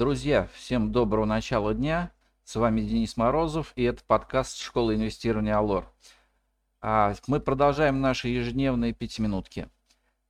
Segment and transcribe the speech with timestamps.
[0.00, 2.10] Друзья, всем доброго начала дня.
[2.44, 5.92] С вами Денис Морозов и это подкаст школы инвестирования Алор.
[6.80, 9.68] А мы продолжаем наши ежедневные пятиминутки.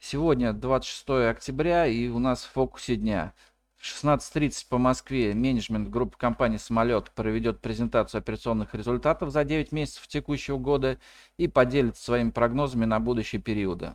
[0.00, 3.32] Сегодня 26 октября и у нас в фокусе дня.
[3.76, 10.08] В 16.30 по Москве менеджмент группы компании «Самолет» проведет презентацию операционных результатов за 9 месяцев
[10.08, 10.98] текущего года
[11.36, 13.94] и поделится своими прогнозами на будущие периоды.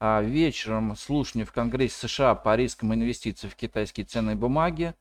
[0.00, 4.94] А вечером слушание в Конгрессе США по рискам инвестиций в китайские ценные бумаги.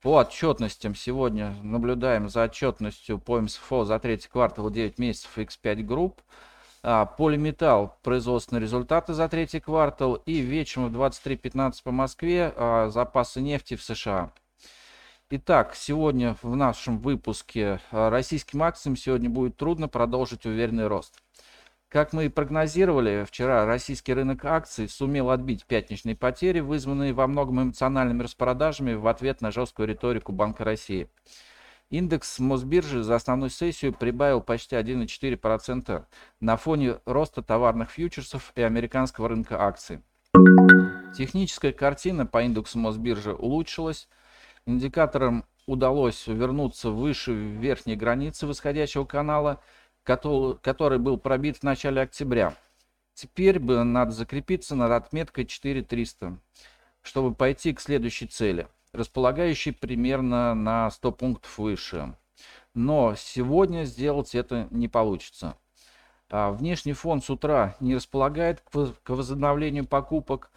[0.00, 6.14] По отчетностям сегодня наблюдаем за отчетностью по МСФО за третий квартал 9 месяцев X5 Group.
[6.82, 10.16] А, Полиметалл производственные результаты за третий квартал.
[10.26, 14.32] И вечером в 23.15 по Москве а, запасы нефти в США.
[15.30, 21.14] Итак, сегодня в нашем выпуске российским акциям сегодня будет трудно продолжить уверенный рост.
[21.92, 27.64] Как мы и прогнозировали, вчера российский рынок акций сумел отбить пятничные потери, вызванные во многом
[27.64, 31.08] эмоциональными распродажами в ответ на жесткую риторику Банка России.
[31.90, 36.06] Индекс Мосбиржи за основную сессию прибавил почти 1,4%
[36.40, 40.00] на фоне роста товарных фьючерсов и американского рынка акций.
[41.14, 44.08] Техническая картина по индексу Мосбиржи улучшилась.
[44.64, 49.60] Индикаторам удалось вернуться выше верхней границы восходящего канала–
[50.04, 52.56] который, был пробит в начале октября.
[53.14, 56.38] Теперь бы надо закрепиться над отметкой 4300,
[57.02, 62.14] чтобы пойти к следующей цели, располагающей примерно на 100 пунктов выше.
[62.74, 65.56] Но сегодня сделать это не получится.
[66.30, 70.50] А внешний фон с утра не располагает к возобновлению покупок.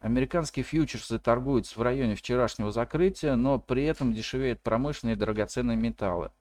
[0.00, 6.32] Американские фьючерсы торгуются в районе вчерашнего закрытия, но при этом дешевеют промышленные драгоценные металлы.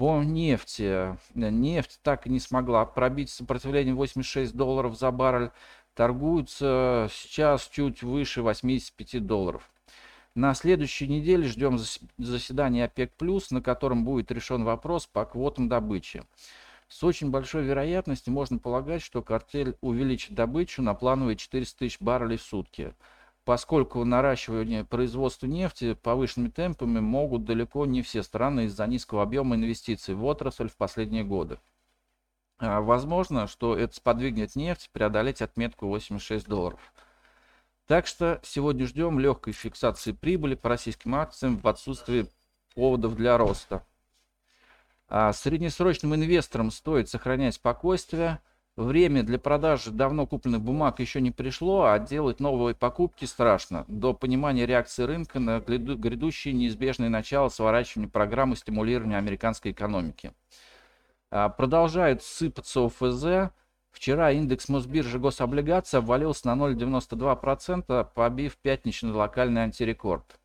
[0.00, 1.14] По нефти.
[1.34, 5.50] Нефть так и не смогла пробить сопротивление 86 долларов за баррель.
[5.92, 9.70] Торгуются сейчас чуть выше 85 долларов.
[10.34, 11.78] На следующей неделе ждем
[12.16, 13.12] заседания ОПЕК+,
[13.50, 16.24] на котором будет решен вопрос по квотам добычи.
[16.88, 22.38] С очень большой вероятностью можно полагать, что картель увеличит добычу на плановые 400 тысяч баррелей
[22.38, 22.94] в сутки
[23.50, 30.14] поскольку наращивание производства нефти повышенными темпами могут далеко не все страны из-за низкого объема инвестиций
[30.14, 31.58] в отрасль в последние годы.
[32.60, 36.78] А, возможно, что это сподвигнет нефть преодолеть отметку 86 долларов.
[37.88, 42.28] Так что сегодня ждем легкой фиксации прибыли по российским акциям в отсутствии
[42.76, 43.84] поводов для роста.
[45.08, 48.38] А среднесрочным инвесторам стоит сохранять спокойствие–
[48.80, 53.84] Время для продажи давно купленных бумаг еще не пришло, а делать новые покупки страшно.
[53.88, 60.32] До понимания реакции рынка на грядущее неизбежное начало сворачивания программы стимулирования американской экономики.
[61.30, 63.52] А, продолжает сыпаться ОФЗ.
[63.90, 70.40] Вчера индекс Мосбиржи гособлигаций обвалился на 0,92%, побив пятничный локальный антирекорд.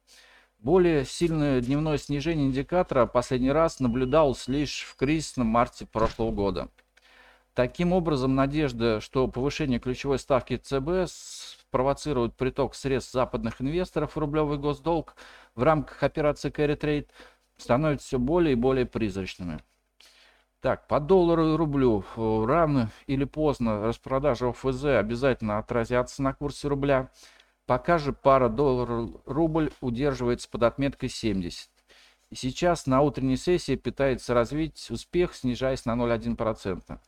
[0.59, 6.67] Более сильное дневное снижение индикатора последний раз наблюдалось лишь в кризисном марте прошлого года.
[7.55, 14.57] Таким образом, надежда, что повышение ключевой ставки ЦБ спровоцирует приток средств западных инвесторов в рублевый
[14.57, 15.15] госдолг
[15.55, 17.07] в рамках операции Carry Trade,
[17.55, 19.63] становится все более и более призрачными.
[20.59, 27.09] Так, по доллару и рублю рано или поздно распродажа ОФЗ обязательно отразятся на курсе рубля.
[27.65, 31.69] Пока же пара доллар-рубль удерживается под отметкой 70.
[32.31, 36.99] И сейчас на утренней сессии пытается развить успех, снижаясь на 0,1%.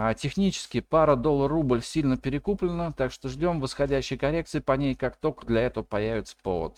[0.00, 5.44] А технически пара доллар-рубль сильно перекуплена, так что ждем восходящей коррекции по ней, как только
[5.44, 6.76] для этого появится повод.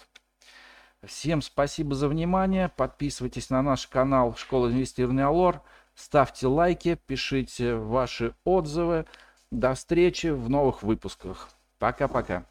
[1.05, 2.71] Всем спасибо за внимание.
[2.71, 5.61] Подписывайтесь на наш канал Школа инвестирования Алор.
[5.95, 9.05] Ставьте лайки, пишите ваши отзывы.
[9.51, 11.51] До встречи в новых выпусках.
[11.79, 12.47] Пока-пока.